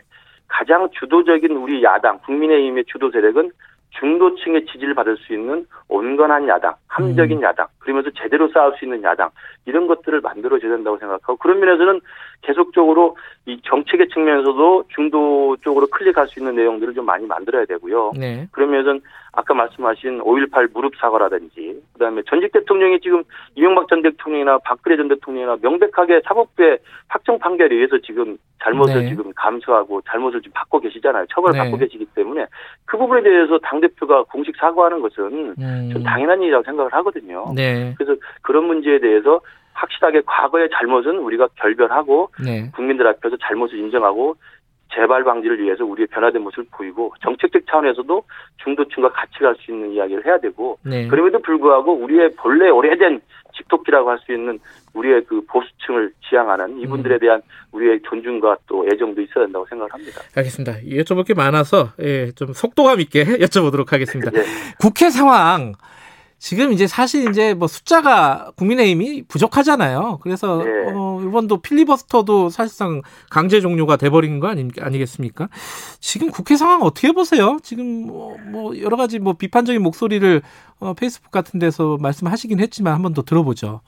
가장 0.49 0.89
주도적인 0.99 1.55
우리 1.55 1.81
야당 1.81 2.19
국민의힘의 2.25 2.83
주도 2.91 3.09
세력은 3.09 3.51
중도층의 3.99 4.65
지지를 4.65 4.95
받을 4.95 5.17
수 5.17 5.33
있는 5.33 5.65
온건한 5.87 6.47
야당, 6.47 6.75
합리적인 6.87 7.37
음. 7.37 7.43
야당, 7.43 7.67
그러면서 7.79 8.09
제대로 8.15 8.49
싸울 8.49 8.75
수 8.77 8.85
있는 8.85 9.03
야당 9.03 9.29
이런 9.65 9.87
것들을 9.87 10.21
만들어줘야 10.21 10.71
된다고 10.71 10.97
생각하고 10.97 11.37
그런 11.37 11.59
면에서는 11.59 12.01
계속적으로 12.43 13.17
이 13.45 13.59
정책의 13.63 14.09
측면에서도 14.09 14.85
중도 14.89 15.57
쪽으로 15.61 15.87
클릭할 15.87 16.27
수 16.27 16.39
있는 16.39 16.55
내용들을 16.55 16.93
좀 16.93 17.05
많이 17.05 17.25
만들어야 17.25 17.65
되고요. 17.65 18.13
네. 18.17 18.47
그러면은 18.51 19.01
아까 19.31 19.53
말씀하신 19.53 20.19
5.18 20.19 20.71
무릎 20.73 20.95
사과라든지 20.97 21.81
그다음에 21.93 22.21
전직 22.27 22.51
대통령이 22.51 22.99
지금 22.99 23.23
이명박 23.55 23.87
전 23.87 24.01
대통령이나 24.01 24.59
박근혜 24.59 24.95
전 24.95 25.07
대통령이나 25.07 25.57
명백하게 25.61 26.21
사법부의 26.25 26.79
확정 27.07 27.39
판결에 27.39 27.75
의해서 27.75 27.97
지금 28.05 28.37
잘못을 28.63 29.01
네. 29.01 29.09
지금 29.09 29.31
감수하고 29.35 30.01
잘못을 30.01 30.41
지금 30.41 30.53
받고 30.53 30.79
계시잖아요. 30.81 31.25
처벌을 31.33 31.53
네. 31.53 31.59
받고 31.59 31.77
계시기 31.77 32.05
때문에 32.13 32.45
그 32.85 32.97
부분에 32.97 33.23
대해서 33.23 33.57
당 33.59 33.81
대표가 33.81 34.23
공식 34.23 34.55
사과하는 34.55 35.01
것은 35.01 35.55
음. 35.57 35.89
좀 35.91 36.03
당연한 36.03 36.41
일이라고 36.41 36.63
생각을 36.63 36.93
하거든요. 36.93 37.51
네. 37.55 37.93
그래서 37.97 38.19
그런 38.41 38.65
문제에 38.65 38.99
대해서 38.99 39.41
확실하게 39.73 40.21
과거의 40.25 40.69
잘못은 40.73 41.17
우리가 41.17 41.47
결별하고 41.55 42.29
네. 42.43 42.69
국민들 42.75 43.07
앞에서 43.07 43.37
잘못을 43.37 43.77
인정하고 43.79 44.35
재발 44.93 45.23
방지를 45.23 45.59
위해서 45.59 45.83
우리의 45.83 46.07
변화된 46.07 46.41
모습을 46.41 46.65
보이고 46.71 47.11
정책적 47.21 47.63
차원에서도 47.67 48.23
중도층과 48.63 49.09
같이 49.11 49.39
갈 49.39 49.55
수 49.55 49.71
있는 49.71 49.91
이야기를 49.91 50.25
해야 50.25 50.37
되고 50.39 50.77
네. 50.83 51.07
그럼에도 51.07 51.39
불구하고 51.41 51.93
우리의 51.95 52.31
본래 52.37 52.69
오래된 52.69 53.19
직독기라고 53.57 54.09
할 54.09 54.19
수 54.19 54.31
있는 54.33 54.59
우리의 54.93 55.23
그 55.25 55.41
보수층을 55.47 56.11
지향하는 56.29 56.79
이분들에 56.79 57.15
음. 57.15 57.19
대한 57.19 57.41
우리의 57.71 58.01
존중과 58.07 58.57
또 58.67 58.85
애정도 58.87 59.21
있어야 59.21 59.45
된다고 59.45 59.65
생각을 59.67 59.91
합니다. 59.91 60.21
알겠습니다. 60.35 60.73
여쭤볼 60.81 61.25
게 61.25 61.33
많아서 61.33 61.89
예, 61.99 62.31
좀 62.31 62.53
속도감 62.53 62.99
있게 63.01 63.23
여쭤보도록 63.41 63.89
하겠습니다. 63.91 64.29
네. 64.31 64.43
국회 64.79 65.09
상황 65.09 65.73
지금 66.43 66.73
이제 66.73 66.87
사실 66.87 67.29
이제 67.29 67.53
뭐 67.53 67.69
숫자가 67.69 68.51
국민의힘이 68.57 69.23
부족하잖아요. 69.29 70.19
그래서 70.21 70.61
네. 70.61 70.91
어, 70.93 71.21
이번도 71.25 71.61
필리버스터도 71.61 72.49
사실상 72.49 73.01
강제 73.31 73.61
종료가 73.61 73.95
돼버린 73.95 74.41
거 74.41 74.49
아니, 74.49 74.67
아니겠습니까? 74.77 75.47
지금 76.01 76.31
국회 76.31 76.57
상황 76.57 76.81
어떻게 76.81 77.13
보세요? 77.13 77.59
지금 77.63 78.07
뭐, 78.07 78.35
뭐 78.51 78.77
여러 78.81 78.97
가지 78.97 79.19
뭐 79.19 79.35
비판적인 79.39 79.81
목소리를 79.81 80.41
어, 80.81 80.93
페이스북 80.93 81.31
같은 81.31 81.61
데서 81.61 81.95
말씀하시긴 82.01 82.59
했지만 82.59 82.93
한 82.93 83.01
번 83.03 83.13
더 83.13 83.21
들어보죠. 83.21 83.79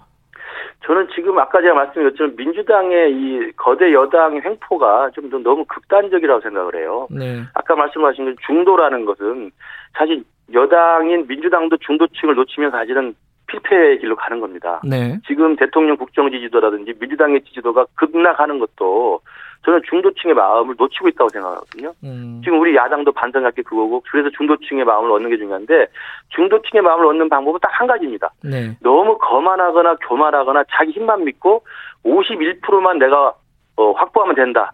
저는 0.85 1.09
지금 1.13 1.37
아까 1.39 1.59
제가 1.61 1.73
말씀드렸지만 1.73 2.35
민주당의 2.37 3.11
이 3.11 3.51
거대 3.57 3.91
여당의 3.91 4.41
횡포가 4.45 5.09
좀 5.13 5.29
너무 5.43 5.65
극단적이라고 5.65 6.39
생각을 6.39 6.75
해요. 6.77 7.07
네. 7.09 7.41
아까 7.53 7.75
말씀하신 7.75 8.37
중도라는 8.47 9.03
것은 9.03 9.51
사실 9.97 10.23
여당인 10.53 11.25
민주당도 11.27 11.77
중도층을 11.77 12.35
놓치면 12.35 12.71
사실은 12.71 13.15
필패의 13.47 13.99
길로 13.99 14.15
가는 14.15 14.39
겁니다. 14.39 14.81
네. 14.83 15.19
지금 15.27 15.55
대통령 15.55 15.97
국정 15.97 16.31
지지도라든지 16.31 16.93
민주당의 16.99 17.43
지지도가 17.43 17.85
급락하는 17.95 18.59
것도 18.59 19.21
저는 19.63 19.81
중도층의 19.89 20.35
마음을 20.35 20.75
놓치고 20.77 21.09
있다고 21.09 21.29
생각하거든요. 21.29 21.93
음. 22.03 22.41
지금 22.43 22.59
우리 22.59 22.75
야당도 22.75 23.11
반성할 23.11 23.51
게 23.51 23.63
그거고 23.63 24.03
그래서 24.11 24.29
중도층의 24.37 24.85
마음을 24.85 25.11
얻는 25.11 25.29
게 25.29 25.37
중요한데 25.37 25.87
중도층의 26.29 26.83
마음을 26.83 27.05
얻는 27.07 27.29
방법은 27.29 27.59
딱 27.61 27.75
한 27.75 27.87
가지입니다. 27.87 28.31
네. 28.41 28.77
너무 28.81 29.17
거만하거나 29.17 29.97
교만하거나 30.07 30.63
자기 30.71 30.91
힘만 30.91 31.25
믿고 31.25 31.63
51%만 32.05 32.99
내가 32.99 33.33
어, 33.75 33.91
확보하면 33.91 34.35
된다. 34.35 34.73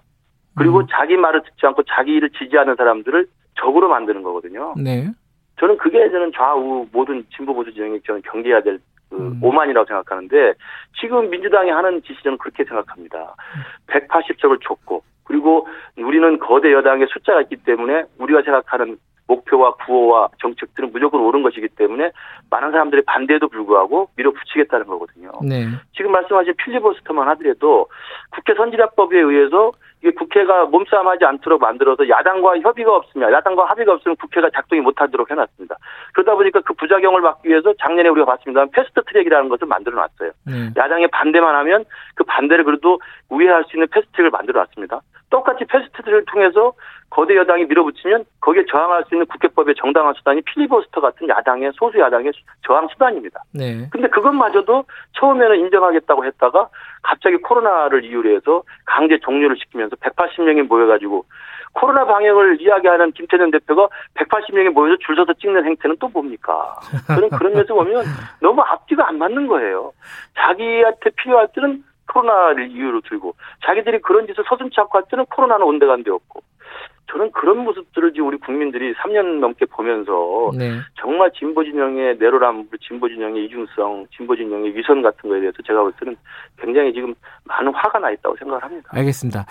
그리고 0.55 0.81
음. 0.81 0.87
자기 0.91 1.17
말을 1.17 1.41
듣지 1.43 1.65
않고 1.65 1.83
자기 1.83 2.13
일을 2.13 2.29
지지하는 2.37 2.75
사람들을 2.75 3.25
적으로 3.59 3.89
만드는 3.89 4.21
거거든요. 4.21 4.75
네. 4.77 5.09
저는 5.61 5.77
그게 5.77 6.09
저는 6.09 6.31
좌우 6.35 6.87
모든 6.91 7.23
진보 7.35 7.53
보수 7.53 7.71
진영이 7.71 8.01
저는 8.01 8.23
경계해야 8.23 8.61
될그 8.61 8.81
음. 9.13 9.39
오만이라고 9.43 9.85
생각하는데 9.85 10.53
지금 10.99 11.29
민주당이 11.29 11.69
하는 11.69 12.01
짓이 12.01 12.17
저는 12.23 12.39
그렇게 12.39 12.63
생각합니다. 12.63 13.35
180석을 13.87 14.59
줬고 14.63 15.03
그리고 15.23 15.67
우리는 15.97 16.39
거대 16.39 16.73
여당의 16.73 17.07
숫자가 17.13 17.41
있기 17.43 17.57
때문에 17.57 18.05
우리가 18.17 18.41
생각하는 18.41 18.97
목표와 19.27 19.75
구호와 19.75 20.29
정책들은 20.39 20.91
무조건 20.91 21.21
옳은 21.21 21.43
것이기 21.43 21.69
때문에 21.69 22.11
많은 22.49 22.71
사람들이 22.71 23.03
반대에도 23.05 23.47
불구하고 23.47 24.09
밀어붙이겠다는 24.15 24.87
거거든요. 24.87 25.31
네. 25.47 25.67
지금 25.95 26.11
말씀하신 26.11 26.55
필리버스터만 26.57 27.29
하더라도 27.29 27.87
국회 28.31 28.55
선진화법에 28.55 29.17
의해서 29.19 29.71
이게 30.01 30.11
국회가 30.11 30.65
몸싸움하지 30.65 31.25
않도록 31.25 31.61
만들어서 31.61 32.09
야당과 32.09 32.59
협의가 32.59 32.95
없으면 32.95 33.31
야당과 33.31 33.65
합의가 33.65 33.93
없으면 33.93 34.15
국회가 34.17 34.49
작동이 34.49 34.81
못하도록 34.81 35.29
해놨습니다. 35.29 35.75
그러다 36.13 36.35
보니까 36.35 36.61
그 36.61 36.73
부작용을 36.73 37.21
막기 37.21 37.49
위해서 37.49 37.73
작년에 37.79 38.09
우리가 38.09 38.25
봤습니다. 38.25 38.65
패스트 38.73 39.01
트랙이라는 39.05 39.49
것을 39.49 39.67
만들어놨어요. 39.67 40.31
음. 40.47 40.73
야당이 40.75 41.07
반대만 41.07 41.55
하면 41.55 41.85
그 42.15 42.23
반대를 42.23 42.63
그래도 42.63 42.99
우회할 43.29 43.63
수 43.65 43.77
있는 43.77 43.87
패스트 43.91 44.11
트랙을 44.13 44.31
만들어놨습니다. 44.31 45.01
똑같이 45.31 45.65
패스트 45.65 46.03
트랙을 46.03 46.25
통해서 46.25 46.73
거대 47.09 47.35
여당이 47.35 47.65
밀어붙이면 47.65 48.25
거기에 48.39 48.65
저항할 48.69 49.03
수 49.07 49.15
있는 49.15 49.25
국회법의 49.25 49.75
정당한 49.75 50.13
수단이 50.13 50.41
필리버스터 50.41 51.01
같은 51.01 51.27
야당의 51.27 51.71
소수 51.73 51.99
야당의 51.99 52.31
저항 52.65 52.87
수단입니다. 52.89 53.41
네. 53.53 53.87
근데 53.91 54.07
그것마저도 54.09 54.85
처음에는 55.13 55.59
인정하겠다고 55.59 56.25
했다가 56.25 56.69
갑자기 57.01 57.37
코로나를 57.37 58.05
이유로 58.05 58.29
해서 58.35 58.63
강제 58.85 59.17
종료를 59.19 59.57
시키면서 59.57 59.95
180명이 59.95 60.67
모여가지고 60.67 61.25
코로나 61.73 62.05
방역을 62.05 62.61
이야기하는 62.61 63.11
김태년 63.13 63.51
대표가 63.51 63.87
180명이 64.15 64.69
모여서 64.69 64.97
줄 65.05 65.15
서서 65.15 65.33
찍는 65.33 65.65
행태는 65.65 65.97
또 65.99 66.09
뭡니까? 66.09 66.75
저는 67.07 67.29
그런 67.29 67.53
면에서 67.53 67.73
보면 67.73 68.03
너무 68.41 68.61
앞뒤가 68.61 69.07
안 69.07 69.17
맞는 69.17 69.47
거예요. 69.47 69.93
자기한테 70.35 71.09
필요할 71.11 71.47
때는 71.55 71.83
코로나를 72.07 72.71
이유로 72.71 73.01
들고 73.01 73.35
자기들이 73.65 74.01
그런 74.01 74.27
짓을 74.27 74.43
서슴치 74.47 74.79
않고 74.79 74.97
할 74.97 75.03
때는 75.09 75.25
코로나는 75.25 75.65
온데간데 75.65 76.11
없고 76.11 76.41
저는 77.11 77.31
그런 77.31 77.57
모습들을 77.59 78.13
지금 78.13 78.27
우리 78.27 78.37
국민들이 78.37 78.93
3년 78.95 79.39
넘게 79.39 79.65
보면서 79.65 80.51
네. 80.57 80.77
정말 80.99 81.31
진보 81.37 81.63
진영의 81.63 82.17
내로남, 82.19 82.67
진보 82.87 83.09
진영의 83.09 83.45
이중성, 83.45 84.07
진보 84.15 84.35
진영의 84.35 84.75
위선 84.75 85.01
같은 85.01 85.29
거에 85.29 85.41
대해서 85.41 85.57
제가 85.65 85.81
볼 85.81 85.91
때는 85.99 86.15
굉장히 86.57 86.93
지금 86.93 87.13
많은 87.43 87.73
화가 87.73 87.99
나 87.99 88.11
있다고 88.11 88.35
생각을 88.37 88.63
합니다. 88.63 88.89
알겠습니다. 88.93 89.45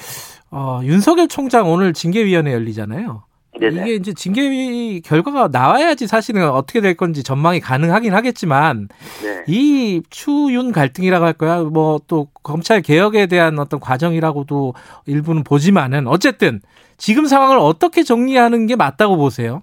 어, 0.50 0.80
윤석열 0.84 1.28
총장 1.28 1.70
오늘 1.70 1.92
징계위원회 1.92 2.54
열리잖아요. 2.54 3.24
네네. 3.60 3.82
이게 3.82 3.94
이제 3.94 4.12
징계위 4.12 5.00
결과가 5.02 5.48
나와야지 5.52 6.06
사실은 6.06 6.48
어떻게 6.50 6.80
될 6.80 6.96
건지 6.96 7.22
전망이 7.22 7.60
가능하긴 7.60 8.14
하겠지만 8.14 8.88
네. 9.22 9.44
이 9.46 10.02
추윤 10.10 10.72
갈등이라고 10.72 11.24
할 11.24 11.32
거야 11.34 11.60
뭐 11.62 12.00
또 12.06 12.28
검찰 12.42 12.82
개혁에 12.82 13.26
대한 13.26 13.58
어떤 13.58 13.78
과정이라고도 13.80 14.74
일부는 15.06 15.44
보지만은 15.44 16.06
어쨌든 16.06 16.60
지금 16.98 17.26
상황을 17.26 17.58
어떻게 17.58 18.02
정리하는 18.02 18.66
게 18.66 18.76
맞다고 18.76 19.16
보세요? 19.16 19.62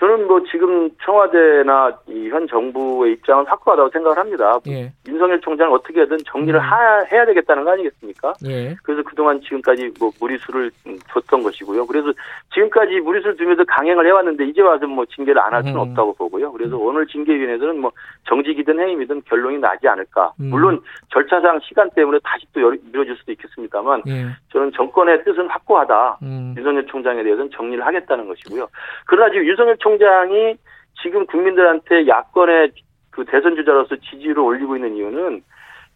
저는 0.00 0.26
뭐 0.26 0.42
지금 0.50 0.88
청와대나 1.04 1.98
이 2.08 2.30
현 2.30 2.46
정부의 2.46 3.12
입장은 3.14 3.44
확고하다고 3.46 3.90
생각을 3.90 4.16
합니다. 4.16 4.58
예. 4.68 4.92
윤석열 5.08 5.40
총장을 5.40 5.72
어떻게든 5.74 6.18
정리를 6.24 6.58
음. 6.58 6.60
하, 6.62 7.02
해야 7.10 7.26
되겠다는 7.26 7.64
거 7.64 7.72
아니겠습니까? 7.72 8.34
예. 8.46 8.76
그래서 8.84 9.02
그동안 9.02 9.40
지금까지 9.40 9.92
뭐 9.98 10.10
무리수를 10.20 10.70
줬던 11.12 11.42
것이고요. 11.42 11.86
그래서 11.86 12.12
지금까지 12.54 13.00
무리수를 13.00 13.36
두면서 13.36 13.64
강행을 13.64 14.06
해왔는데 14.06 14.44
이제 14.46 14.62
와서 14.62 14.86
뭐 14.86 15.04
징계를 15.06 15.40
안 15.40 15.50
할 15.52 15.64
수는 15.64 15.74
음. 15.74 15.80
없다고 15.80 16.14
보고요. 16.14 16.52
그래서 16.52 16.76
음. 16.76 16.82
오늘 16.86 17.06
징계위원회에서는 17.08 17.80
뭐 17.80 17.90
정직이든 18.28 18.78
해임이든 18.78 19.22
결론이 19.26 19.58
나지 19.58 19.88
않을까. 19.88 20.32
음. 20.40 20.50
물론 20.50 20.80
절차상 21.12 21.58
시간 21.64 21.90
때문에 21.90 22.20
다시 22.22 22.46
또 22.54 22.60
미뤄질 22.92 23.16
수도 23.16 23.32
있겠습니다만 23.32 24.02
예. 24.06 24.26
저는 24.52 24.70
정권의 24.76 25.24
뜻은 25.24 25.48
확고하다. 25.50 26.18
음. 26.22 26.54
윤석열 26.56 26.86
총장에 26.86 27.24
대해서는 27.24 27.50
정리를 27.50 27.84
하겠다는 27.84 28.28
것이고요. 28.28 28.68
그러나 29.06 29.30
지금 29.32 29.44
윤석열 29.46 29.76
총 29.78 29.89
총장이 29.90 30.56
지금 31.02 31.26
국민들한테 31.26 32.06
야권의 32.06 32.72
그 33.10 33.24
대선 33.24 33.56
주자로서 33.56 33.96
지지를 33.96 34.38
올리고 34.38 34.76
있는 34.76 34.96
이유는 34.96 35.42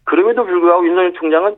그럼에도 0.03 0.45
불구하고 0.45 0.85
윤석열 0.85 1.13
총장은 1.13 1.55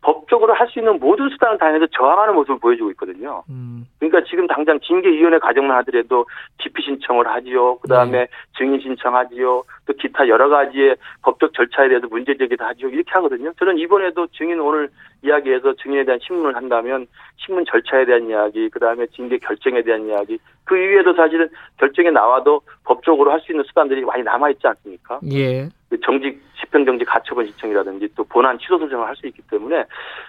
법적으로 0.00 0.54
할 0.54 0.68
수 0.68 0.78
있는 0.78 0.98
모든 1.00 1.28
수단을 1.30 1.58
다해서 1.58 1.86
저항하는 1.86 2.34
모습을 2.34 2.58
보여주고 2.60 2.90
있거든요. 2.92 3.42
음. 3.48 3.86
그러니까 3.98 4.22
지금 4.28 4.46
당장 4.46 4.78
징계위원회 4.80 5.38
과정만 5.38 5.76
하더라도 5.78 6.26
기피 6.58 6.82
신청을 6.82 7.26
하지요. 7.26 7.78
그 7.78 7.88
다음에 7.88 8.18
네. 8.18 8.28
증인 8.56 8.80
신청하지요. 8.80 9.64
또 9.86 9.92
기타 9.94 10.28
여러 10.28 10.48
가지의 10.48 10.96
법적 11.22 11.54
절차에 11.54 11.88
대해서 11.88 12.06
문제 12.08 12.36
제기도 12.36 12.64
하지요. 12.64 12.88
이렇게 12.88 13.10
하거든요. 13.12 13.52
저는 13.58 13.78
이번에도 13.78 14.26
증인 14.28 14.60
오늘 14.60 14.90
이야기해서 15.22 15.74
증인에 15.74 16.04
대한 16.04 16.20
신문을 16.22 16.54
한다면 16.54 17.06
신문 17.38 17.64
절차에 17.64 18.04
대한 18.04 18.28
이야기, 18.28 18.68
그 18.68 18.78
다음에 18.78 19.06
징계 19.08 19.38
결정에 19.38 19.82
대한 19.82 20.06
이야기, 20.06 20.38
그 20.64 20.76
이후에도 20.76 21.14
사실은 21.14 21.48
결정에 21.78 22.10
나와도 22.10 22.60
법적으로 22.84 23.32
할 23.32 23.40
수 23.40 23.52
있는 23.52 23.64
수단들이 23.64 24.02
많이 24.02 24.22
남아있지 24.22 24.66
않습니까? 24.66 25.20
예. 25.32 25.68
그 25.90 25.98
정직, 26.00 26.38
집행 26.60 26.84
정지 26.84 27.04
가처분 27.04 27.46
신청이라든지 27.46 28.08
또 28.14 28.24
본안 28.24 28.58
취소 28.58 28.78
소정을 28.78 29.06
할 29.06 29.16
수 29.16 29.26
있기 29.26 29.40
때문에 29.50 29.84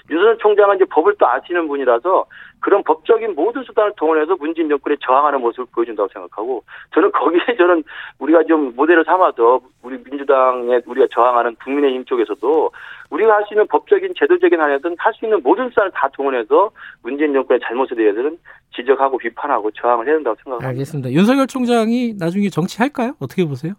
윤석열 0.10 0.38
총장은 0.38 0.78
이제 0.78 0.86
법을 0.86 1.16
또 1.20 1.28
아시는 1.28 1.68
분이라서 1.68 2.26
그런 2.62 2.82
법적인 2.84 3.36
모든 3.36 3.64
수단을 3.64 3.92
동원해서 3.98 4.36
문재인 4.38 4.70
정권에 4.70 4.96
저항하는 5.02 5.42
모습을 5.42 5.66
보여준다고 5.74 6.08
생각하고 6.14 6.64
저는 6.94 7.12
거기에 7.12 7.42
저는 7.58 7.84
우리가 8.20 8.44
좀 8.44 8.74
모델을 8.76 9.04
삼아서 9.06 9.60
우리 9.84 9.98
민주당에 10.10 10.80
우리가 10.86 11.08
저항하는 11.12 11.56
국민의힘 11.56 12.06
쪽에서도 12.06 12.72
우리가 13.10 13.34
할 13.36 13.46
수 13.48 13.54
있는 13.54 13.68
법적인 13.68 14.14
제도적인 14.18 14.60
한에든 14.60 14.96
할 14.98 15.14
수 15.14 15.26
있는 15.26 15.42
모든 15.44 15.68
수단을 15.70 15.92
다 15.92 16.08
동원해서 16.14 16.72
문재인 17.04 17.34
정권의 17.34 17.60
잘못에 17.66 17.96
대해서는 17.96 18.38
지적하고 18.76 19.18
비판하고 19.18 19.72
저항을 19.72 20.08
해야 20.08 20.16
된다고 20.16 20.36
생각합니다. 20.44 20.70
알겠습니다. 20.70 21.12
윤석열 21.12 21.48
총장이 21.48 22.14
나중에 22.18 22.50
정치할까요? 22.50 23.14
어떻게 23.20 23.44
보세요? 23.46 23.74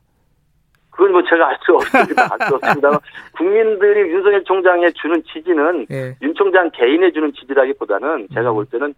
그건 1.00 1.12
뭐 1.12 1.22
제가 1.22 1.48
알 1.48 1.58
수 1.64 1.74
없습니다. 1.76 2.28
알 2.30 2.46
수 2.46 2.54
없습니다. 2.56 3.00
국민들이 3.34 4.12
윤석열 4.12 4.44
총장에 4.44 4.90
주는 4.90 5.22
지지는 5.32 5.86
예. 5.90 6.14
윤 6.20 6.34
총장 6.34 6.70
개인에 6.74 7.10
주는 7.12 7.32
지지라기보다는 7.32 8.28
제가 8.34 8.50
음. 8.50 8.54
볼 8.54 8.66
때는 8.66 8.92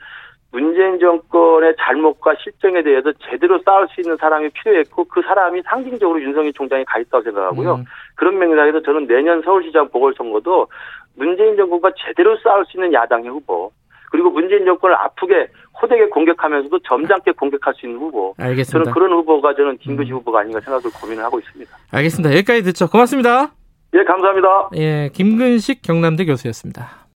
문재인 0.51 0.99
정권의 0.99 1.77
잘못과 1.79 2.35
실정에 2.43 2.83
대해서 2.83 3.13
제대로 3.31 3.61
싸울 3.65 3.87
수 3.89 4.01
있는 4.01 4.17
사람이 4.17 4.49
필요했고 4.51 5.05
그 5.05 5.23
사람이 5.23 5.63
상징적으로 5.65 6.21
윤석열 6.21 6.53
총장이 6.53 6.85
가 6.87 6.99
있다고 6.99 7.23
생각하고요. 7.23 7.75
음. 7.77 7.85
그런 8.17 8.37
맥락에서 8.37 8.83
저는 8.83 9.07
내년 9.07 9.41
서울시장 9.43 9.89
보궐선거도 9.91 10.67
문재인 11.15 11.57
정부가 11.57 11.93
제대로 12.05 12.37
싸울 12.39 12.65
수 12.67 12.79
있는 12.79 12.93
야당의 12.93 13.31
후보 13.31 13.71
그리고 14.13 14.31
문재인 14.31 14.67
정권을 14.67 14.95
아프게 14.95 15.49
호되게 15.81 16.07
공격하면서도 16.09 16.81
점잖게 16.87 17.33
공격할 17.33 17.73
수 17.75 17.87
있는 17.87 17.99
후보. 17.99 18.35
알겠습니다. 18.39 18.85
저는 18.85 18.93
그런 18.93 19.19
후보가 19.19 19.55
저는 19.55 19.79
김근식 19.79 20.13
음. 20.13 20.19
후보가 20.19 20.41
아닌가 20.41 20.61
생각을 20.61 20.83
고민을 21.01 21.25
하고 21.25 21.39
있습니다. 21.41 21.77
알겠습니다. 21.91 22.37
여기까지 22.37 22.63
듣죠. 22.63 22.89
고맙습니다. 22.89 23.53
예, 23.95 24.05
감사합니다. 24.05 24.69
예, 24.77 25.11
김근식 25.15 25.81
경남대 25.83 26.27
교수였습니다. 26.27 27.02